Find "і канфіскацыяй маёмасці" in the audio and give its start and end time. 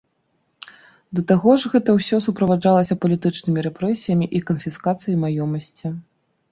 4.39-5.87